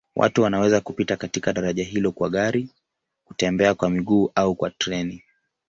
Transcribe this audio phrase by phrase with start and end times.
[0.15, 2.69] Watu wanaweza kupita katika daraja hilo kwa gari,
[3.23, 5.23] kutembea kwa miguu au kwa treni.